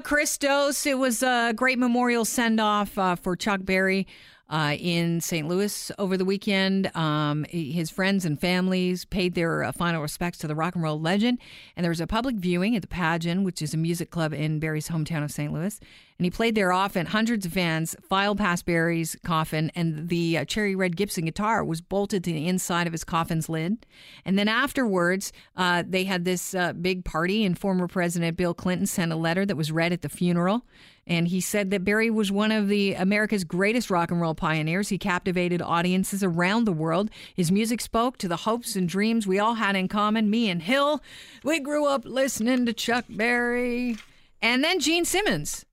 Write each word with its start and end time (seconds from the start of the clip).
Christos. 0.00 0.86
It 0.86 0.98
was 0.98 1.22
a 1.22 1.52
great 1.54 1.78
memorial 1.78 2.24
send 2.24 2.60
off 2.60 2.96
uh, 2.98 3.16
for 3.16 3.36
Chuck 3.36 3.60
Berry. 3.64 4.06
Uh, 4.52 4.76
in 4.78 5.18
St. 5.18 5.48
Louis 5.48 5.90
over 5.98 6.18
the 6.18 6.26
weekend. 6.26 6.94
Um, 6.94 7.46
his 7.48 7.88
friends 7.88 8.26
and 8.26 8.38
families 8.38 9.06
paid 9.06 9.34
their 9.34 9.64
uh, 9.64 9.72
final 9.72 10.02
respects 10.02 10.36
to 10.38 10.46
the 10.46 10.54
rock 10.54 10.74
and 10.74 10.84
roll 10.84 11.00
legend. 11.00 11.38
And 11.74 11.82
there 11.82 11.90
was 11.90 12.02
a 12.02 12.06
public 12.06 12.36
viewing 12.36 12.76
at 12.76 12.82
the 12.82 12.88
Pageant, 12.88 13.44
which 13.44 13.62
is 13.62 13.72
a 13.72 13.78
music 13.78 14.10
club 14.10 14.34
in 14.34 14.58
Berry's 14.58 14.90
hometown 14.90 15.24
of 15.24 15.30
St. 15.30 15.50
Louis. 15.50 15.80
And 16.18 16.26
he 16.26 16.30
played 16.30 16.54
there 16.54 16.70
often. 16.70 17.06
Hundreds 17.06 17.46
of 17.46 17.52
fans 17.52 17.96
filed 18.08 18.38
past 18.38 18.64
Berry's 18.66 19.16
coffin, 19.24 19.72
and 19.74 20.08
the 20.08 20.38
uh, 20.38 20.44
cherry 20.44 20.76
red 20.76 20.96
Gibson 20.96 21.24
guitar 21.24 21.64
was 21.64 21.80
bolted 21.80 22.22
to 22.24 22.32
the 22.32 22.46
inside 22.46 22.86
of 22.86 22.92
his 22.92 23.02
coffin's 23.02 23.48
lid. 23.48 23.86
And 24.24 24.38
then 24.38 24.46
afterwards, 24.46 25.32
uh, 25.56 25.82
they 25.84 26.04
had 26.04 26.24
this 26.24 26.54
uh, 26.54 26.74
big 26.74 27.04
party, 27.04 27.44
and 27.44 27.58
former 27.58 27.88
President 27.88 28.36
Bill 28.36 28.54
Clinton 28.54 28.86
sent 28.86 29.12
a 29.12 29.16
letter 29.16 29.44
that 29.46 29.56
was 29.56 29.72
read 29.72 29.92
at 29.92 30.02
the 30.02 30.08
funeral. 30.08 30.64
And 31.06 31.28
he 31.28 31.40
said 31.40 31.70
that 31.70 31.84
Berry 31.84 32.10
was 32.10 32.30
one 32.30 32.52
of 32.52 32.68
the 32.68 32.94
America's 32.94 33.42
greatest 33.42 33.90
rock 33.90 34.10
and 34.12 34.20
roll 34.20 34.34
pioneers. 34.34 34.88
He 34.88 34.98
captivated 34.98 35.60
audiences 35.60 36.22
around 36.22 36.64
the 36.64 36.72
world. 36.72 37.10
His 37.34 37.50
music 37.50 37.80
spoke 37.80 38.18
to 38.18 38.28
the 38.28 38.36
hopes 38.36 38.76
and 38.76 38.88
dreams 38.88 39.26
we 39.26 39.38
all 39.38 39.54
had 39.54 39.74
in 39.74 39.88
common. 39.88 40.30
Me 40.30 40.48
and 40.48 40.62
Hill, 40.62 41.02
we 41.42 41.58
grew 41.58 41.86
up 41.86 42.04
listening 42.04 42.66
to 42.66 42.72
Chuck 42.72 43.04
Berry. 43.08 43.96
And 44.40 44.62
then 44.62 44.78
Gene 44.78 45.04
Simmons 45.04 45.64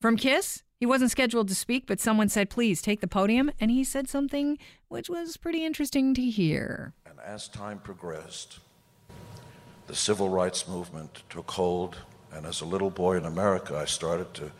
from 0.00 0.16
Kiss. 0.16 0.62
He 0.80 0.86
wasn't 0.86 1.10
scheduled 1.10 1.48
to 1.48 1.54
speak, 1.54 1.86
but 1.86 2.00
someone 2.00 2.28
said, 2.28 2.50
please 2.50 2.80
take 2.80 3.00
the 3.00 3.08
podium. 3.08 3.50
And 3.60 3.70
he 3.70 3.84
said 3.84 4.08
something 4.08 4.58
which 4.88 5.10
was 5.10 5.36
pretty 5.36 5.66
interesting 5.66 6.14
to 6.14 6.22
hear. 6.22 6.94
And 7.04 7.18
as 7.20 7.48
time 7.48 7.78
progressed, 7.80 8.60
the 9.86 9.94
civil 9.94 10.28
rights 10.28 10.68
movement 10.68 11.24
took 11.28 11.50
hold. 11.50 11.98
And 12.32 12.46
as 12.46 12.60
a 12.60 12.66
little 12.66 12.90
boy 12.90 13.16
in 13.16 13.24
America, 13.24 13.76
I 13.76 13.86
started 13.86 14.32
to 14.34 14.52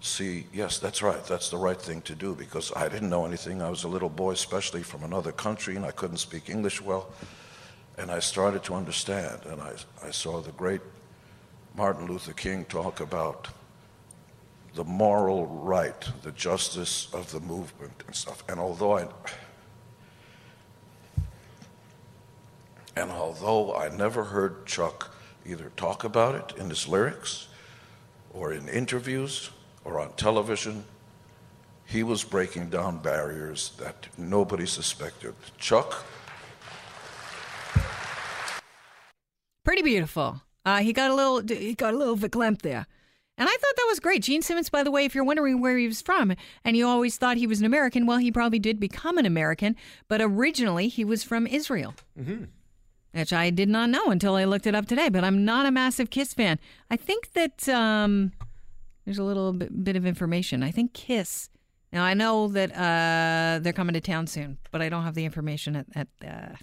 see, 0.00 0.46
yes, 0.52 0.78
that's 0.78 1.02
right, 1.02 1.24
that's 1.24 1.50
the 1.50 1.56
right 1.56 1.80
thing 1.80 2.02
to 2.02 2.14
do 2.14 2.34
because 2.34 2.72
I 2.74 2.88
didn't 2.88 3.08
know 3.08 3.26
anything. 3.26 3.62
I 3.62 3.70
was 3.70 3.84
a 3.84 3.88
little 3.88 4.08
boy, 4.08 4.32
especially 4.32 4.82
from 4.82 5.02
another 5.02 5.32
country, 5.32 5.76
and 5.76 5.84
I 5.84 5.90
couldn't 5.90 6.18
speak 6.18 6.48
English 6.48 6.80
well. 6.80 7.12
And 7.98 8.10
I 8.10 8.18
started 8.18 8.62
to 8.64 8.74
understand, 8.74 9.40
and 9.46 9.60
I, 9.60 9.72
I 10.04 10.10
saw 10.10 10.40
the 10.40 10.52
great 10.52 10.82
Martin 11.74 12.06
Luther 12.06 12.32
King 12.32 12.64
talk 12.66 13.00
about 13.00 13.48
the 14.74 14.84
moral 14.84 15.46
right, 15.46 16.08
the 16.22 16.32
justice 16.32 17.08
of 17.12 17.32
the 17.32 17.40
movement 17.40 18.04
and 18.06 18.14
stuff. 18.14 18.44
And 18.48 18.60
although 18.60 18.98
I 18.98 19.08
and 22.94 23.10
although 23.10 23.74
I 23.74 23.94
never 23.94 24.24
heard 24.24 24.66
Chuck 24.66 25.14
either 25.44 25.70
talk 25.76 26.04
about 26.04 26.34
it 26.34 26.58
in 26.58 26.68
his 26.70 26.88
lyrics 26.88 27.48
or 28.32 28.52
in 28.52 28.68
interviews 28.68 29.50
or 29.86 30.00
on 30.00 30.12
television, 30.14 30.84
he 31.86 32.02
was 32.02 32.24
breaking 32.24 32.68
down 32.68 32.98
barriers 32.98 33.70
that 33.78 34.08
nobody 34.18 34.66
suspected. 34.66 35.32
Chuck? 35.58 36.04
Pretty 39.64 39.82
beautiful. 39.82 40.42
Uh, 40.64 40.78
he 40.78 40.92
got 40.92 41.10
a 41.10 41.14
little 41.14 41.40
he 41.46 41.74
got 41.74 41.94
a 41.94 41.96
little 41.96 42.16
verklempt 42.16 42.62
there. 42.62 42.86
And 43.38 43.48
I 43.48 43.52
thought 43.52 43.76
that 43.76 43.86
was 43.88 44.00
great. 44.00 44.22
Gene 44.22 44.42
Simmons, 44.42 44.70
by 44.70 44.82
the 44.82 44.90
way, 44.90 45.04
if 45.04 45.14
you're 45.14 45.22
wondering 45.22 45.60
where 45.60 45.76
he 45.76 45.86
was 45.86 46.00
from 46.00 46.34
and 46.64 46.76
you 46.76 46.86
always 46.86 47.18
thought 47.18 47.36
he 47.36 47.46
was 47.46 47.60
an 47.60 47.66
American, 47.66 48.06
well, 48.06 48.16
he 48.18 48.32
probably 48.32 48.58
did 48.58 48.80
become 48.80 49.18
an 49.18 49.26
American, 49.26 49.76
but 50.08 50.22
originally 50.22 50.88
he 50.88 51.04
was 51.04 51.22
from 51.22 51.46
Israel. 51.46 51.94
Mm-hmm. 52.18 52.44
Which 53.12 53.32
I 53.32 53.50
did 53.50 53.68
not 53.68 53.90
know 53.90 54.06
until 54.06 54.36
I 54.36 54.44
looked 54.44 54.66
it 54.66 54.74
up 54.74 54.86
today, 54.86 55.10
but 55.10 55.22
I'm 55.22 55.44
not 55.44 55.66
a 55.66 55.70
massive 55.70 56.10
Kiss 56.10 56.34
fan. 56.34 56.58
I 56.90 56.96
think 56.96 57.32
that 57.32 57.68
um, 57.68 58.32
there's 59.06 59.18
a 59.18 59.24
little 59.24 59.52
bit, 59.52 59.84
bit, 59.84 59.96
of 59.96 60.04
information. 60.04 60.62
I 60.62 60.70
think 60.70 60.92
Kiss. 60.92 61.48
Now, 61.92 62.04
I 62.04 62.12
know 62.12 62.48
that 62.48 62.72
uh, 62.72 63.60
they're 63.60 63.72
coming 63.72 63.94
to 63.94 64.00
town 64.00 64.26
soon, 64.26 64.58
but 64.70 64.82
I 64.82 64.90
don't 64.90 65.04
have 65.04 65.14
the 65.14 65.24
information 65.24 65.76
at. 65.76 65.86
at 65.94 66.08
uh, 66.22 66.56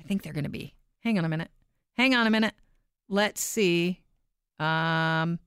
I 0.00 0.04
think 0.06 0.22
they're 0.22 0.32
going 0.32 0.44
to 0.44 0.50
be. 0.50 0.74
Hang 1.00 1.18
on 1.18 1.24
a 1.24 1.28
minute. 1.28 1.50
Hang 1.96 2.14
on 2.14 2.26
a 2.26 2.30
minute. 2.30 2.54
Let's 3.08 3.42
see. 3.42 4.00
Um, 4.58 5.40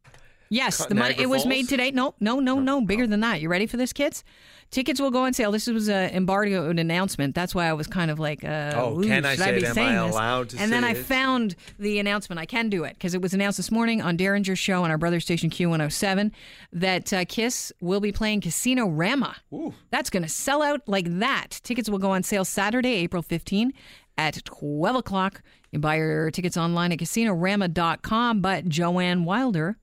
Yes, 0.52 0.86
the 0.86 0.96
money, 0.96 1.16
it 1.18 1.30
was 1.30 1.46
made 1.46 1.70
today. 1.70 1.92
No, 1.92 2.14
no, 2.20 2.42
no, 2.42 2.60
no, 2.60 2.82
bigger 2.82 3.08
than 3.08 3.22
that. 3.22 3.40
You 3.40 3.48
ready 3.48 3.68
for 3.68 3.78
this, 3.78 3.94
kids? 3.94 4.26
Tickets 4.70 5.00
will 5.00 5.10
go 5.10 5.24
on 5.24 5.34
sale. 5.34 5.54
This 5.54 5.68
was 5.68 5.88
an 5.88 6.10
embargo 6.12 6.70
an 6.70 6.78
announcement. 6.78 7.36
That's 7.36 7.56
why 7.56 7.68
I 7.68 7.74
was 7.74 7.88
kind 7.88 8.12
of 8.12 8.20
like, 8.20 8.44
uh, 8.44 8.74
oh, 8.76 9.02
can 9.02 9.26
I 9.26 9.36
say 9.38 9.46
I 9.46 9.58
it? 9.58 9.64
Am 9.64 9.78
I 9.78 9.94
allowed 9.94 10.50
to? 10.50 10.58
And 10.58 10.70
then 10.70 10.84
I 10.84 10.94
found 10.94 11.56
the 11.80 12.00
announcement. 12.00 12.38
I 12.38 12.46
can 12.46 12.68
do 12.70 12.84
it 12.84 12.96
because 12.96 13.14
it 13.14 13.22
was 13.22 13.34
announced 13.34 13.56
this 13.58 13.72
morning 13.72 14.02
on 14.02 14.18
Derringer's 14.18 14.60
show 14.60 14.84
on 14.84 14.92
our 14.92 14.98
brother 14.98 15.22
station 15.22 15.50
Q107 15.50 16.32
that 16.74 17.14
uh, 17.14 17.24
Kiss 17.30 17.72
will 17.80 18.02
be 18.02 18.12
playing 18.12 18.42
Casino 18.42 18.88
Rama. 18.88 19.38
Ooh. 19.54 19.74
That's 19.90 20.10
going 20.10 20.24
to 20.24 20.30
sell 20.30 20.62
out 20.62 20.82
like 20.86 21.20
that. 21.20 21.62
Tickets 21.64 21.90
will 21.90 22.00
go 22.00 22.12
on 22.12 22.24
sale 22.24 22.44
Saturday, 22.44 22.96
April 22.96 23.24
15 23.24 23.72
at 24.18 24.44
12 24.44 24.98
o'clock. 24.98 25.44
You 25.72 25.80
buy 25.80 25.96
your 25.96 26.30
tickets 26.32 26.58
online 26.58 26.92
at 26.92 27.00
casinorama.com. 27.00 28.42
But 28.42 28.68
Joanne 28.68 29.24
Wilder 29.24 29.78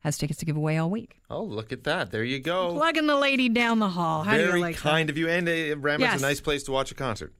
has 0.00 0.18
tickets 0.18 0.38
to 0.40 0.46
give 0.46 0.56
away 0.56 0.78
all 0.78 0.90
week. 0.90 1.20
Oh, 1.30 1.42
look 1.42 1.72
at 1.72 1.84
that. 1.84 2.10
There 2.10 2.24
you 2.24 2.40
go. 2.40 2.72
Plugging 2.74 3.06
the 3.06 3.16
lady 3.16 3.48
down 3.48 3.78
the 3.78 3.88
hall. 3.88 4.22
How 4.24 4.36
Very 4.36 4.60
like 4.60 4.76
kind 4.76 5.08
that? 5.08 5.12
of 5.12 5.18
you. 5.18 5.28
And 5.28 5.48
uh, 5.48 5.76
Rama's 5.76 6.00
yes. 6.00 6.18
a 6.20 6.22
nice 6.22 6.40
place 6.40 6.62
to 6.64 6.72
watch 6.72 6.90
a 6.90 6.94
concert. 6.94 7.32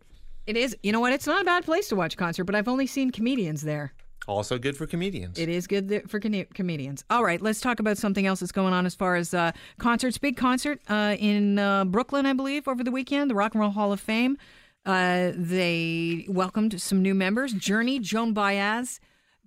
It 0.47 0.56
is. 0.56 0.76
You 0.82 0.93
know 0.93 1.00
what? 1.00 1.12
It's 1.12 1.26
not 1.26 1.43
a 1.43 1.44
bad 1.44 1.65
place 1.65 1.88
to 1.88 1.97
watch 1.97 2.15
a 2.15 2.16
concert, 2.16 2.44
but 2.44 2.54
I've 2.54 2.69
only 2.69 2.87
seen 2.87 3.10
comedians 3.10 3.62
there. 3.62 3.93
Also 4.26 4.59
good 4.59 4.76
for 4.76 4.87
comedians. 4.87 5.38
It 5.38 5.49
is 5.49 5.66
good 5.66 6.03
for 6.09 6.20
com- 6.20 6.44
comedians. 6.54 7.04
All 7.09 7.25
right, 7.25 7.41
let's 7.41 7.60
talk 7.60 7.81
about 7.81 7.97
something 7.99 8.26
else 8.26 8.41
that's 8.41 8.53
going 8.53 8.75
on 8.75 8.84
as 8.87 8.94
far 8.94 9.16
as 9.16 9.32
uh, 9.32 9.53
concerts. 9.78 10.19
Big 10.19 10.37
concert 10.37 10.81
uh, 10.88 11.16
in 11.19 11.59
uh, 11.59 11.84
Brooklyn, 11.87 12.26
I 12.26 12.34
believe, 12.34 12.69
over 12.69 12.84
the 12.84 12.91
weekend. 12.91 13.31
The 13.31 13.34
Rock 13.34 13.54
and 13.54 13.60
Roll 13.60 13.70
Hall 13.70 13.93
of 13.93 14.00
Fame. 14.00 14.37
Uh, 14.84 15.32
they 15.34 16.26
welcomed 16.28 16.81
some 16.81 17.03
new 17.03 17.15
members: 17.15 17.53
Journey, 17.53 17.99
Joan 17.99 18.32
Baez, 18.32 19.00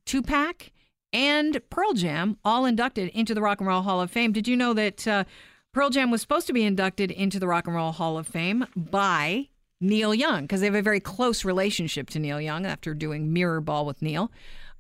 Tupac, 0.06 0.72
and 1.14 1.62
Pearl 1.70 1.94
Jam 1.94 2.38
all 2.44 2.66
inducted 2.66 3.10
into 3.10 3.34
the 3.34 3.42
Rock 3.42 3.60
and 3.62 3.68
Roll 3.68 3.84
Hall 3.84 4.02
of 4.02 4.12
Fame. 4.12 4.34
Did 4.34 4.48
you 4.48 4.58
know 4.58 4.74
that 4.74 5.08
uh, 5.08 5.24
Pearl 5.72 5.90
Jam 5.90 6.12
was 6.12 6.22
supposed 6.22 6.48
to 6.48 6.54
be 6.54 6.64
inducted 6.64 7.12
into 7.12 7.40
the 7.40 7.48
Rock 7.48 7.68
and 7.68 7.76
Roll 7.76 7.92
Hall 7.92 8.18
of 8.18 8.28
Fame 8.28 8.66
by 8.76 9.50
Neil 9.80 10.14
Young 10.14 10.42
because 10.42 10.60
they 10.60 10.66
have 10.68 10.76
a 10.76 10.82
very 10.82 11.00
close 11.00 11.46
relationship 11.46 12.10
to 12.12 12.20
Neil 12.20 12.42
Young 12.42 12.66
after 12.66 12.94
doing 12.94 13.32
Mirror 13.32 13.62
Ball 13.62 13.86
with 13.86 14.02
Neil. 14.02 14.32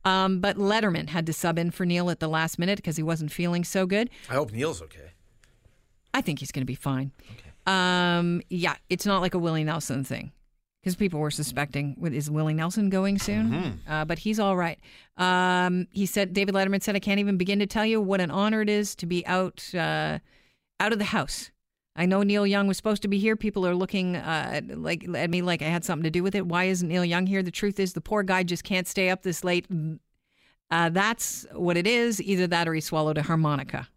Um, 0.06 0.40
but 0.40 0.58
Letterman 0.58 1.10
had 1.10 1.26
to 1.28 1.34
sub 1.34 1.58
in 1.58 1.72
for 1.72 1.86
Neil 1.86 2.10
at 2.10 2.20
the 2.20 2.28
last 2.28 2.60
minute 2.60 2.78
because 2.78 2.98
he 2.98 3.04
wasn't 3.04 3.32
feeling 3.32 3.64
so 3.64 3.86
good. 3.86 4.10
I 4.30 4.34
hope 4.34 4.52
Neil's 4.52 4.82
okay. 4.82 5.12
I 6.14 6.22
think 6.22 6.40
he's 6.40 6.52
going 6.52 6.62
to 6.62 6.66
be 6.66 6.76
fine. 6.76 7.12
Okay. 7.32 7.52
Um, 7.66 8.42
yeah, 8.50 8.76
it's 8.90 9.06
not 9.06 9.22
like 9.22 9.34
a 9.34 9.40
Willie 9.40 9.64
Nelson 9.64 10.04
thing 10.04 10.32
because 10.84 10.98
people 10.98 11.20
were 11.22 11.32
suspecting 11.32 11.96
is 12.12 12.30
Willie 12.30 12.54
Nelson 12.54 12.90
going 12.90 13.18
soon, 13.18 13.52
mm-hmm. 13.52 13.92
uh, 13.92 14.04
but 14.04 14.20
he's 14.20 14.38
all 14.38 14.58
right. 14.58 14.78
Um, 15.16 15.88
he 15.92 16.06
said 16.06 16.34
David 16.34 16.54
Letterman 16.54 16.84
said 16.84 16.96
I 16.96 17.00
can't 17.00 17.22
even 17.22 17.38
begin 17.38 17.60
to 17.60 17.66
tell 17.66 17.86
you 17.86 18.02
what 18.02 18.20
an 18.20 18.30
honor 18.30 18.62
it 18.62 18.70
is 18.70 18.94
to 18.96 19.06
be 19.06 19.26
out 19.26 19.74
uh, 19.74 20.20
out 20.82 20.92
of 20.92 21.00
the 21.00 21.06
house. 21.06 21.52
I 21.96 22.06
know 22.06 22.24
Neil 22.24 22.46
Young 22.46 22.68
was 22.68 22.76
supposed 22.76 23.02
to 23.04 23.08
be 23.08 23.20
here. 23.20 23.38
People 23.38 23.66
are 23.66 23.76
looking 23.76 24.18
uh, 24.18 24.62
like 24.76 25.08
at 25.16 25.30
me 25.30 25.42
like 25.42 25.62
I 25.62 25.66
had 25.66 25.86
something 25.86 26.04
to 26.04 26.10
do 26.10 26.24
with 26.24 26.36
it. 26.36 26.46
Why 26.46 26.66
isn't 26.66 26.88
Neil 26.88 27.06
Young 27.06 27.28
here? 27.28 27.44
The 27.44 27.52
truth 27.52 27.80
is, 27.80 27.94
the 27.94 28.02
poor 28.02 28.24
guy 28.24 28.44
just 28.44 28.64
can't 28.64 28.88
stay 28.88 29.10
up 29.10 29.22
this 29.22 29.44
late. 29.44 29.68
Uh, 30.70 30.90
that's 30.90 31.46
what 31.54 31.78
it 31.78 31.88
is. 31.88 32.22
Either 32.22 32.48
that 32.48 32.68
or 32.68 32.74
he 32.74 32.82
swallowed 32.82 33.18
a 33.18 33.24
harmonica. 33.24 33.88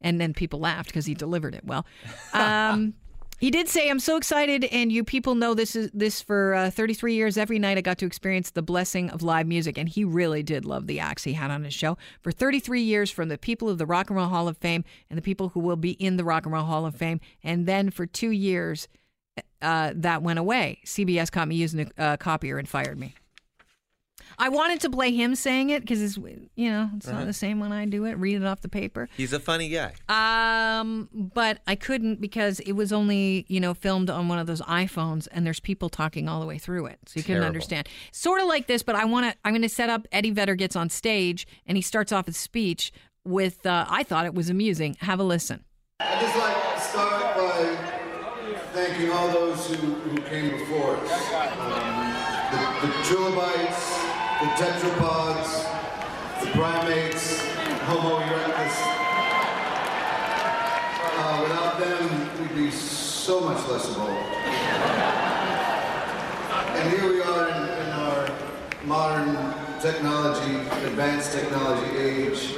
And 0.00 0.20
then 0.20 0.32
people 0.32 0.60
laughed 0.60 0.86
because 0.86 1.04
he 1.04 1.14
delivered 1.14 1.54
it 1.54 1.64
well. 1.64 1.84
Um, 2.32 2.94
he 3.40 3.50
did 3.50 3.68
say, 3.68 3.88
"I'm 3.88 3.98
so 3.98 4.16
excited, 4.16 4.64
and 4.66 4.92
you 4.92 5.02
people 5.02 5.34
know 5.34 5.54
this 5.54 5.74
is 5.74 5.90
this 5.94 6.20
for 6.20 6.54
uh, 6.54 6.70
33 6.70 7.14
years. 7.14 7.38
Every 7.38 7.58
night 7.58 7.78
I 7.78 7.80
got 7.80 7.98
to 7.98 8.06
experience 8.06 8.50
the 8.50 8.62
blessing 8.62 9.08
of 9.10 9.22
live 9.22 9.46
music, 9.46 9.78
and 9.78 9.88
he 9.88 10.04
really 10.04 10.42
did 10.42 10.66
love 10.66 10.86
the 10.86 11.00
acts 11.00 11.24
he 11.24 11.32
had 11.32 11.50
on 11.50 11.64
his 11.64 11.72
show 11.72 11.96
for 12.20 12.32
33 12.32 12.82
years, 12.82 13.10
from 13.10 13.30
the 13.30 13.38
people 13.38 13.70
of 13.70 13.78
the 13.78 13.86
Rock 13.86 14.10
and 14.10 14.16
Roll 14.18 14.28
Hall 14.28 14.46
of 14.46 14.58
Fame 14.58 14.84
and 15.08 15.16
the 15.16 15.22
people 15.22 15.48
who 15.50 15.60
will 15.60 15.76
be 15.76 15.92
in 15.92 16.18
the 16.18 16.24
Rock 16.24 16.44
and 16.44 16.52
Roll 16.52 16.64
Hall 16.64 16.84
of 16.84 16.94
Fame, 16.94 17.18
and 17.42 17.66
then 17.66 17.90
for 17.90 18.04
two 18.04 18.30
years 18.30 18.88
uh, 19.62 19.92
that 19.96 20.22
went 20.22 20.38
away. 20.38 20.80
CBS 20.84 21.32
caught 21.32 21.48
me 21.48 21.56
using 21.56 21.90
a 21.96 22.02
uh, 22.02 22.16
copier 22.18 22.58
and 22.58 22.68
fired 22.68 22.98
me." 22.98 23.14
I 24.40 24.48
wanted 24.48 24.80
to 24.80 24.90
play 24.90 25.12
him 25.12 25.34
saying 25.34 25.68
it 25.68 25.82
because 25.82 26.00
it's 26.00 26.16
you 26.16 26.70
know 26.70 26.88
it's 26.96 27.06
uh-huh. 27.06 27.18
not 27.18 27.26
the 27.26 27.34
same 27.34 27.60
when 27.60 27.72
I 27.72 27.84
do 27.84 28.06
it. 28.06 28.14
Read 28.14 28.36
it 28.36 28.44
off 28.44 28.62
the 28.62 28.70
paper. 28.70 29.06
He's 29.14 29.34
a 29.34 29.38
funny 29.38 29.68
guy. 29.68 29.92
Um, 30.08 31.10
but 31.12 31.60
I 31.66 31.74
couldn't 31.74 32.22
because 32.22 32.58
it 32.60 32.72
was 32.72 32.90
only 32.90 33.44
you 33.48 33.60
know 33.60 33.74
filmed 33.74 34.08
on 34.08 34.28
one 34.28 34.38
of 34.38 34.46
those 34.46 34.62
iPhones, 34.62 35.28
and 35.30 35.44
there's 35.46 35.60
people 35.60 35.90
talking 35.90 36.26
all 36.26 36.40
the 36.40 36.46
way 36.46 36.56
through 36.56 36.86
it, 36.86 36.98
so 37.06 37.18
you 37.18 37.22
couldn't 37.22 37.44
understand. 37.44 37.86
Sort 38.12 38.40
of 38.40 38.46
like 38.46 38.66
this, 38.66 38.82
but 38.82 38.94
I 38.94 39.04
want 39.04 39.30
to. 39.30 39.36
I'm 39.44 39.52
going 39.52 39.60
to 39.60 39.68
set 39.68 39.90
up. 39.90 40.08
Eddie 40.10 40.30
Vedder 40.30 40.54
gets 40.54 40.74
on 40.74 40.88
stage 40.88 41.46
and 41.66 41.76
he 41.76 41.82
starts 41.82 42.10
off 42.10 42.24
his 42.24 42.38
speech 42.38 42.92
with. 43.26 43.66
Uh, 43.66 43.84
I 43.90 44.02
thought 44.04 44.24
it 44.24 44.34
was 44.34 44.48
amusing. 44.48 44.96
Have 45.00 45.20
a 45.20 45.24
listen. 45.24 45.64
I 46.00 46.18
just 46.18 46.36
like 46.38 46.74
to 46.74 46.80
start 46.80 47.36
by 47.36 47.76
thanking 48.72 49.10
all 49.10 49.28
those 49.28 49.66
who, 49.66 49.74
who 49.74 50.22
came 50.22 50.50
before 50.50 50.96
us. 50.96 51.32
Um, 51.58 52.80
the, 52.80 52.86
the 52.86 52.92
trilobites 53.04 54.09
the 54.40 54.46
tetrapods, 54.46 55.64
the 56.40 56.50
primates, 56.52 57.44
Homo 57.84 58.20
erectus. 58.20 58.74
Uh, 61.18 61.40
without 61.42 61.78
them, 61.78 62.40
we'd 62.40 62.54
be 62.54 62.70
so 62.70 63.40
much 63.40 63.68
less 63.68 63.90
evolved. 63.90 64.34
and 66.74 66.90
here 66.90 67.12
we 67.12 67.20
are 67.20 67.48
in, 67.50 67.68
in 67.82 67.92
our 67.92 68.30
modern 68.84 69.54
technology, 69.78 70.56
advanced 70.86 71.32
technology 71.32 71.98
age, 71.98 72.54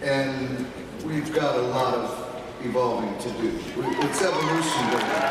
and 0.00 0.66
we've 1.04 1.34
got 1.34 1.54
a 1.54 1.62
lot 1.64 1.94
of 1.96 2.33
evolving 2.64 3.16
to 3.18 3.28
do. 3.40 3.48
It's 3.48 4.22
evolution. 4.22 4.72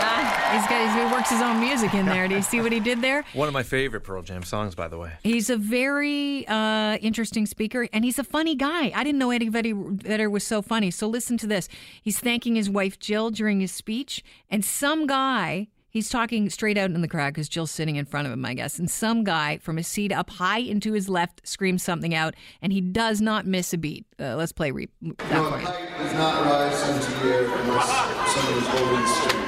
Ah, 0.06 0.51
he's 0.53 0.68
got, 0.69 1.07
he 1.07 1.13
works 1.13 1.30
his 1.30 1.41
own 1.41 1.59
music 1.59 1.94
in 1.94 2.06
there. 2.06 2.27
Do 2.27 2.35
you 2.35 2.41
see 2.41 2.62
what 2.62 2.71
he 2.71 2.80
did 2.80 3.01
there? 3.01 3.25
One 3.33 3.47
of 3.47 3.53
my 3.53 3.63
favorite 3.63 4.01
Pearl 4.01 4.21
Jam 4.21 4.44
songs, 4.44 4.75
by 4.75 4.88
the 4.88 4.97
way. 4.97 5.13
He's 5.24 5.50
a 5.50 5.57
very 5.57 6.47
uh, 6.47 6.97
interesting 6.97 7.45
speaker, 7.45 7.88
and 7.91 8.06
he's 8.06 8.19
a 8.19 8.24
funny 8.24 8.56
guy. 8.56 8.91
I 8.95 9.03
didn't 9.03 9.19
know 9.19 9.31
anybody 9.31 9.74
Vedder 9.74 10.30
was 10.30 10.45
so 10.45 10.62
funny. 10.62 10.91
So 10.91 11.07
listen 11.07 11.38
to 11.38 11.47
this. 11.47 11.68
He's 12.01 12.19
thanking 12.19 12.56
his 12.56 12.69
wife 12.69 13.00
Jill 13.00 13.31
during 13.31 13.59
his 13.59 13.71
speech, 13.71 14.24
and 14.50 14.63
some 14.63 15.07
guy 15.07 15.68
He's 15.94 16.10
talking 16.10 16.50
straight 16.50 16.75
out 16.75 16.90
in 16.90 17.01
the 17.01 17.07
crowd 17.07 17.36
because 17.36 17.48
Jill's 17.48 17.69
sitting 17.69 17.98
in 17.98 18.06
front 18.06 18.25
of 18.25 18.34
him, 18.34 18.44
I 18.44 18.56
guess. 18.56 18.80
And 18.80 18.90
some 18.90 19.24
guy 19.24 19.60
from 19.60 19.78
a 19.78 19.84
seat 19.84 20.12
up 20.12 20.31
high 20.31 20.57
into 20.57 20.94
his 20.94 21.07
left 21.07 21.48
screams 21.48 21.84
something 21.84 22.16
out, 22.16 22.34
and 22.63 22.74
he 22.74 22.81
does 22.81 23.22
not 23.22 23.45
miss 23.45 23.74
a 23.74 23.78
beat. 23.78 24.07
Uh, 24.19 24.36
let's 24.36 24.51
play 24.51 24.72
re- 24.72 24.90
that 25.04 25.30
no, 25.30 25.51
height 25.51 25.98
does 26.00 26.13
not 26.13 26.45
rise 26.45 26.90
into 26.90 27.12
the 27.19 27.31
air 27.31 27.44
unless 27.44 28.34
someone 28.34 28.57
is 28.57 28.68
holding 28.69 29.01
the 29.01 29.07
string. 29.07 29.43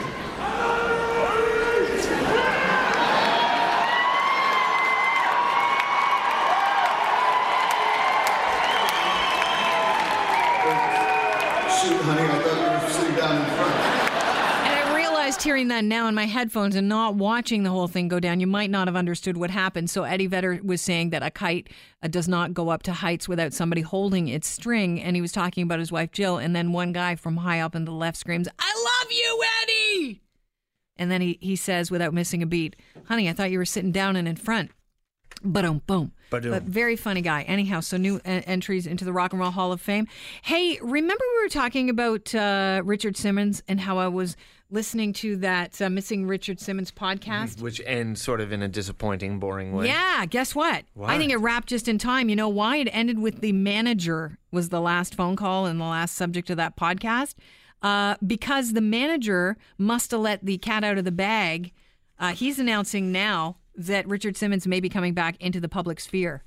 That 15.75 15.83
now 15.83 16.07
in 16.07 16.15
my 16.15 16.25
headphones 16.25 16.75
and 16.75 16.87
not 16.87 17.15
watching 17.15 17.63
the 17.63 17.69
whole 17.69 17.87
thing 17.87 18.07
go 18.07 18.19
down, 18.19 18.39
you 18.39 18.47
might 18.47 18.69
not 18.69 18.87
have 18.87 18.95
understood 18.95 19.35
what 19.35 19.49
happened. 19.49 19.89
So 19.89 20.03
Eddie 20.03 20.27
Vedder 20.27 20.61
was 20.63 20.81
saying 20.81 21.09
that 21.09 21.21
a 21.21 21.29
kite 21.29 21.69
uh, 22.01 22.07
does 22.07 22.27
not 22.27 22.53
go 22.53 22.69
up 22.69 22.83
to 22.83 22.93
heights 22.93 23.27
without 23.27 23.53
somebody 23.53 23.81
holding 23.81 24.27
its 24.27 24.47
string, 24.47 25.01
and 25.01 25.15
he 25.15 25.21
was 25.21 25.31
talking 25.31 25.63
about 25.63 25.79
his 25.79 25.91
wife 25.91 26.11
Jill. 26.11 26.37
And 26.37 26.55
then 26.55 26.71
one 26.71 26.93
guy 26.93 27.15
from 27.15 27.37
high 27.37 27.59
up 27.59 27.75
in 27.75 27.85
the 27.85 27.91
left 27.91 28.17
screams, 28.17 28.47
"I 28.57 29.01
love 29.01 29.11
you, 29.11 29.43
Eddie!" 29.61 30.21
And 30.97 31.11
then 31.11 31.21
he 31.21 31.37
he 31.41 31.55
says, 31.55 31.91
without 31.91 32.13
missing 32.13 32.41
a 32.41 32.45
beat, 32.45 32.77
"Honey, 33.05 33.29
I 33.29 33.33
thought 33.33 33.51
you 33.51 33.57
were 33.57 33.65
sitting 33.65 33.91
down 33.91 34.15
and 34.15 34.27
in 34.27 34.37
front." 34.37 34.71
Boom, 35.43 35.81
boom. 35.85 36.11
But 36.51 36.63
very 36.63 36.95
funny 36.95 37.21
guy. 37.21 37.43
Anyhow, 37.43 37.81
so 37.81 37.97
new 37.97 38.19
en- 38.25 38.41
entries 38.43 38.87
into 38.87 39.05
the 39.05 39.13
Rock 39.13 39.33
and 39.33 39.39
Roll 39.39 39.51
Hall 39.51 39.71
of 39.71 39.81
Fame. 39.81 40.07
Hey, 40.41 40.79
remember 40.81 41.23
we 41.37 41.43
were 41.43 41.49
talking 41.49 41.89
about 41.89 42.33
uh, 42.33 42.81
Richard 42.83 43.15
Simmons 43.17 43.61
and 43.67 43.81
how 43.81 43.97
I 43.97 44.07
was 44.07 44.35
listening 44.75 45.13
to 45.13 45.37
that 45.37 45.81
uh, 45.81 45.89
Missing 45.89 46.27
Richard 46.27 46.59
Simmons 46.59 46.91
podcast. 46.91 47.61
Which 47.61 47.81
ends 47.85 48.21
sort 48.21 48.41
of 48.41 48.51
in 48.51 48.61
a 48.61 48.67
disappointing, 48.67 49.39
boring 49.39 49.73
way. 49.73 49.87
Yeah, 49.87 50.27
guess 50.27 50.53
what? 50.53 50.83
what? 50.93 51.09
I 51.09 51.17
think 51.17 51.31
it 51.31 51.37
wrapped 51.37 51.69
just 51.69 51.87
in 51.87 51.97
time. 51.97 52.29
You 52.29 52.35
know 52.35 52.49
why? 52.49 52.77
It 52.77 52.89
ended 52.91 53.17
with 53.17 53.41
the 53.41 53.53
manager 53.53 54.37
was 54.51 54.69
the 54.69 54.81
last 54.81 55.15
phone 55.15 55.35
call 55.35 55.65
and 55.65 55.79
the 55.79 55.85
last 55.85 56.15
subject 56.15 56.51
of 56.51 56.57
that 56.57 56.77
podcast. 56.77 57.33
Uh, 57.81 58.15
because 58.25 58.73
the 58.73 58.81
manager 58.81 59.57
must 59.77 60.11
have 60.11 60.19
let 60.19 60.45
the 60.45 60.57
cat 60.57 60.83
out 60.83 60.97
of 60.97 61.05
the 61.05 61.11
bag. 61.11 61.71
Uh, 62.19 62.33
he's 62.33 62.59
announcing 62.59 63.11
now 63.11 63.57
that 63.75 64.07
Richard 64.07 64.37
Simmons 64.37 64.67
may 64.67 64.79
be 64.79 64.89
coming 64.89 65.13
back 65.13 65.35
into 65.39 65.59
the 65.59 65.69
public 65.69 65.99
sphere. 65.99 66.43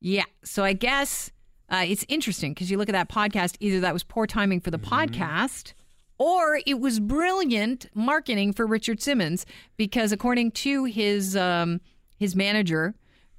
Yeah. 0.00 0.24
So 0.44 0.64
I 0.64 0.72
guess 0.72 1.30
uh, 1.68 1.84
it's 1.86 2.04
interesting 2.08 2.52
because 2.52 2.70
you 2.70 2.78
look 2.78 2.88
at 2.88 2.92
that 2.92 3.08
podcast, 3.08 3.56
either 3.60 3.80
that 3.80 3.92
was 3.92 4.02
poor 4.02 4.26
timing 4.26 4.60
for 4.60 4.70
the 4.70 4.78
mm-hmm. 4.78 4.94
podcast 5.12 5.74
or 6.20 6.60
it 6.66 6.78
was 6.78 7.00
brilliant 7.00 7.86
marketing 7.94 8.52
for 8.52 8.66
Richard 8.66 9.00
Simmons 9.00 9.46
because, 9.78 10.12
according 10.12 10.52
to 10.52 10.84
his 10.84 11.34
um, 11.34 11.80
his 12.18 12.36
manager, 12.36 12.94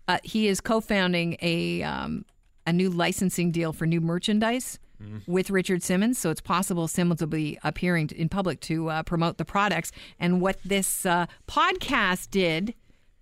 uh, 0.07 0.17
he 0.23 0.47
is 0.47 0.59
co-founding 0.59 1.37
a 1.41 1.83
um, 1.83 2.25
a 2.65 2.73
new 2.73 2.89
licensing 2.89 3.51
deal 3.51 3.71
for 3.71 3.85
new 3.85 4.01
merchandise 4.01 4.79
mm. 5.01 5.21
with 5.27 5.51
Richard 5.51 5.83
Simmons. 5.83 6.17
So 6.17 6.31
it's 6.31 6.41
possible 6.41 6.87
Simmons 6.87 7.21
will 7.21 7.27
be 7.27 7.59
appearing 7.63 8.09
in 8.15 8.29
public 8.29 8.59
to 8.61 8.89
uh, 8.89 9.03
promote 9.03 9.37
the 9.37 9.45
products. 9.45 9.91
And 10.19 10.41
what 10.41 10.57
this 10.65 11.05
uh, 11.05 11.27
podcast 11.47 12.31
did. 12.31 12.73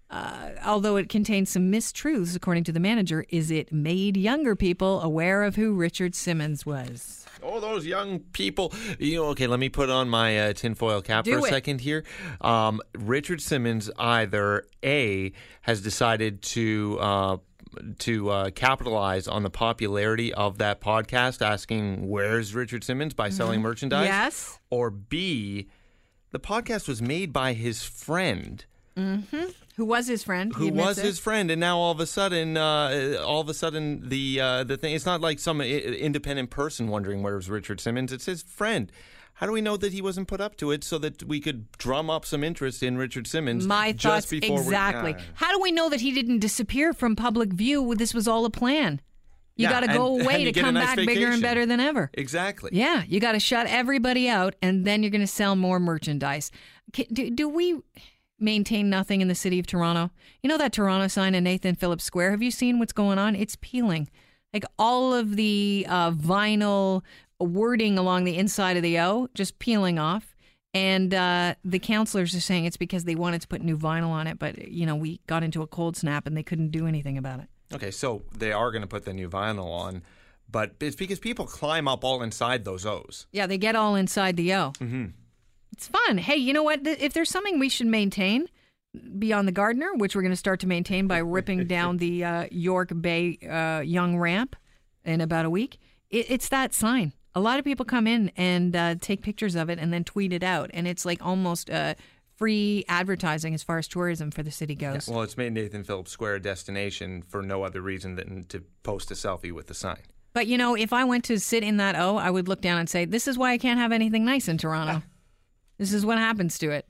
Uh, 0.10 0.50
although 0.66 0.96
it 0.96 1.08
contains 1.08 1.52
some 1.52 1.72
mistruths, 1.72 2.36
according 2.36 2.64
to 2.64 2.72
the 2.72 2.80
manager, 2.80 3.26
is 3.30 3.52
it 3.52 3.72
made 3.72 4.18
younger 4.18 4.56
people 4.56 5.02
aware 5.02 5.44
of 5.44 5.56
who 5.56 5.74
Richard 5.74 6.16
Simmons 6.16 6.66
was. 6.66 7.28
Oh, 7.44 7.60
those 7.60 7.86
young 7.86 8.20
people. 8.20 8.74
You 8.98 9.18
know, 9.18 9.26
okay, 9.28 9.48
let 9.48 9.60
me 9.60 9.70
put 9.70 9.90
on 9.90 10.10
my 10.10 10.40
uh, 10.40 10.54
tinfoil 10.54 11.02
cap 11.02 11.26
Do 11.26 11.34
for 11.34 11.40
a 11.40 11.44
it. 11.44 11.50
second 11.50 11.82
here. 11.82 12.04
Um, 12.42 12.82
Richard 12.98 13.42
Simmons 13.42 13.90
either 13.98 14.66
A, 14.84 15.32
has 15.62 15.82
decided 15.82 16.42
to. 16.44 16.98
Uh, 17.00 17.38
to 18.00 18.32
uh, 18.32 18.50
capitalize 18.50 19.28
on 19.28 19.44
the 19.44 19.50
popularity 19.52 20.34
of 20.34 20.58
that 20.58 20.82
podcast, 20.82 21.46
asking 21.46 22.10
where's 22.10 22.56
Richard 22.56 22.84
Simmons 22.84 23.14
by 23.14 23.30
selling 23.30 23.60
mm-hmm. 23.60 23.68
merchandise. 23.68 24.08
Yes. 24.08 24.60
Or 24.72 24.90
B, 24.90 25.70
the 26.32 26.40
podcast 26.40 26.88
was 26.88 27.00
made 27.00 27.32
by 27.32 27.54
his 27.54 27.84
friend. 27.84 28.66
Mm-hmm. 29.00 29.46
Who 29.78 29.86
was 29.86 30.08
his 30.08 30.24
friend? 30.24 30.54
Who 30.56 30.70
was 30.70 30.98
it. 30.98 31.06
his 31.06 31.20
friend, 31.20 31.50
and 31.50 31.60
now 31.60 31.78
all 31.78 31.92
of 31.92 32.02
a 32.02 32.06
sudden, 32.06 32.58
uh, 32.58 33.22
all 33.26 33.40
of 33.40 33.48
a 33.48 33.54
sudden, 33.54 34.10
the 34.10 34.42
uh, 34.42 34.64
the 34.66 34.76
thing. 34.76 34.94
It's 34.94 35.06
not 35.06 35.22
like 35.22 35.40
some 35.40 35.62
independent 35.62 36.50
person 36.50 36.90
wondering 36.90 37.24
where's 37.24 37.50
Richard 37.50 37.80
Simmons. 37.80 38.12
It's 38.12 38.26
his 38.26 38.44
friend. 38.44 38.92
How 39.40 39.46
do 39.46 39.54
we 39.54 39.62
know 39.62 39.78
that 39.78 39.94
he 39.94 40.02
wasn't 40.02 40.28
put 40.28 40.42
up 40.42 40.58
to 40.58 40.72
it 40.72 40.84
so 40.84 40.98
that 40.98 41.24
we 41.24 41.40
could 41.40 41.72
drum 41.78 42.10
up 42.10 42.26
some 42.26 42.44
interest 42.44 42.84
in 42.84 42.98
Richard 42.98 43.26
Simmons? 43.26 43.66
My 43.66 43.94
thoughts 43.94 44.30
exactly. 44.34 45.14
We, 45.14 45.20
How 45.36 45.54
do 45.54 45.62
we 45.62 45.72
know 45.72 45.88
that 45.88 46.02
he 46.02 46.12
didn't 46.12 46.40
disappear 46.40 46.92
from 46.92 47.16
public 47.16 47.54
view? 47.54 47.96
This 47.96 48.14
was 48.14 48.28
all 48.28 48.44
a 48.44 48.50
plan. 48.50 49.00
You 49.56 49.64
yeah, 49.64 49.72
got 49.72 49.80
to 49.82 49.88
go 49.88 50.16
and, 50.16 50.22
away 50.26 50.46
and 50.46 50.54
to 50.54 50.62
come 50.62 50.74
nice 50.74 50.88
back 50.88 50.98
vacation. 50.98 51.22
bigger 51.22 51.32
and 51.32 51.42
better 51.42 51.66
than 51.66 51.80
ever. 51.80 52.10
Exactly. 52.16 52.72
Yeah, 52.74 53.04
you 53.08 53.22
got 53.22 53.32
to 53.32 53.40
shut 53.40 53.66
everybody 53.68 54.28
out, 54.28 54.56
and 54.62 54.84
then 54.84 55.04
you're 55.04 55.10
going 55.10 55.22
to 55.22 55.28
sell 55.28 55.56
more 55.56 55.80
merchandise. 55.80 56.52
Do, 56.92 57.30
do 57.30 57.48
we? 57.48 57.80
Maintain 58.40 58.90
nothing 58.90 59.22
in 59.22 59.28
the 59.28 59.36
city 59.36 59.60
of 59.60 59.68
Toronto. 59.68 60.12
You 60.42 60.50
know 60.50 60.58
that 60.58 60.74
Toronto 60.74 61.08
sign 61.08 61.36
in 61.36 61.44
Nathan 61.44 61.76
Phillips 61.76 62.04
Square? 62.04 62.32
Have 62.32 62.44
you 62.44 62.52
seen 62.52 62.80
what's 62.80 62.94
going 62.94 63.18
on? 63.18 63.36
It's 63.36 63.58
peeling. 63.62 64.10
Like 64.54 64.66
all 64.78 65.14
of 65.14 65.36
the 65.36 65.86
uh, 65.88 66.12
vinyl 66.12 67.04
wording 67.40 67.98
along 67.98 68.24
the 68.24 68.38
inside 68.38 68.78
of 68.78 68.84
the 68.84 69.00
O 69.00 69.30
just 69.34 69.60
peeling 69.60 70.00
off. 70.00 70.36
And 70.74 71.14
uh, 71.14 71.56
the 71.66 71.80
counselors 71.80 72.36
are 72.36 72.42
saying 72.42 72.66
it's 72.66 72.78
because 72.78 73.06
they 73.06 73.16
wanted 73.16 73.42
to 73.42 73.48
put 73.48 73.62
new 73.62 73.78
vinyl 73.78 74.10
on 74.10 74.28
it, 74.28 74.38
but 74.38 74.68
you 74.68 74.86
know 74.86 74.96
we 74.96 75.20
got 75.26 75.44
into 75.44 75.64
a 75.64 75.68
cold 75.68 75.98
snap 75.98 76.28
and 76.28 76.38
they 76.38 76.44
couldn't 76.44 76.70
do 76.70 76.86
anything 76.86 77.18
about 77.18 77.40
it. 77.40 77.48
Okay, 77.74 77.92
so 77.92 78.24
they 78.38 78.52
are 78.52 78.72
going 78.72 78.82
to 78.82 78.88
put 78.88 79.06
the 79.06 79.14
new 79.14 79.30
vinyl 79.30 79.72
on, 79.72 80.04
but 80.50 80.74
it's 80.80 80.96
because 80.96 81.20
people 81.20 81.46
climb 81.46 81.88
up 81.88 82.04
all 82.04 82.22
inside 82.22 82.66
those 82.66 82.86
O's. 82.86 83.26
Yeah, 83.32 83.48
they 83.48 83.58
get 83.58 83.76
all 83.76 83.96
inside 83.96 84.38
the 84.38 84.54
O. 84.54 84.74
Mm-hmm. 84.80 85.06
It's 85.80 85.88
fun. 85.88 86.18
Hey, 86.18 86.36
you 86.36 86.52
know 86.52 86.62
what? 86.62 86.86
If 86.86 87.14
there's 87.14 87.30
something 87.30 87.58
we 87.58 87.70
should 87.70 87.88
maintain 87.88 88.50
beyond 89.18 89.48
the 89.48 89.54
Gardiner, 89.54 89.94
which 89.96 90.14
we're 90.14 90.22
going 90.22 90.34
to 90.34 90.36
start 90.36 90.60
to 90.60 90.68
maintain 90.68 91.08
by 91.08 91.20
ripping 91.20 91.68
down 91.68 91.96
the 91.96 92.22
uh, 92.22 92.48
York 92.52 92.92
Bay 93.00 93.38
uh, 93.50 93.80
Yonge 93.80 94.18
Ramp 94.18 94.58
in 95.06 95.22
about 95.22 95.46
a 95.46 95.50
week, 95.50 95.80
it, 96.10 96.26
it's 96.30 96.50
that 96.50 96.74
sign. 96.74 97.14
A 97.34 97.40
lot 97.40 97.60
of 97.60 97.64
people 97.64 97.86
come 97.86 98.08
in 98.08 98.30
and 98.36 98.76
uh, 98.76 98.96
take 99.00 99.22
pictures 99.22 99.56
of 99.56 99.70
it 99.70 99.80
and 99.80 99.94
then 99.94 100.04
tweet 100.04 100.34
it 100.34 100.44
out, 100.44 100.70
and 100.74 100.86
it's 100.86 101.06
like 101.06 101.26
almost 101.26 101.70
uh, 101.70 101.94
free 102.36 102.84
advertising 102.90 103.54
as 103.54 103.64
far 103.64 103.78
as 103.78 103.88
tourism 103.88 104.32
for 104.32 104.44
the 104.44 104.52
city 104.52 104.76
goes. 104.76 105.08
Yeah, 105.08 105.14
well, 105.14 105.24
it's 105.24 105.38
made 105.38 105.54
Nathan 105.54 105.86
Phillips 105.86 106.12
Square 106.12 106.36
a 106.36 106.42
destination 106.42 107.22
for 107.22 107.42
no 107.42 107.64
other 107.64 107.82
reason 107.82 108.16
than 108.16 108.44
to 108.50 108.66
post 108.84 109.12
a 109.12 109.14
selfie 109.14 109.54
with 109.54 109.68
the 109.68 109.74
sign. 109.74 110.02
But 110.34 110.48
you 110.48 110.58
know, 110.58 110.76
if 110.76 110.92
I 110.92 111.06
went 111.06 111.24
to 111.26 111.40
sit 111.40 111.64
in 111.64 111.78
that 111.78 111.96
O, 111.96 112.18
I 112.18 112.30
would 112.30 112.50
look 112.50 112.60
down 112.60 112.80
and 112.80 112.90
say, 112.90 113.06
"This 113.06 113.30
is 113.30 113.38
why 113.38 113.54
I 113.54 113.58
can't 113.58 113.80
have 113.80 113.94
anything 113.94 114.26
nice 114.26 114.50
in 114.50 114.58
Toronto." 114.58 115.04
This 115.80 115.94
is 115.94 116.06
what 116.06 116.18
happens 116.18 116.60
to 116.60 116.72
it. 116.72 116.86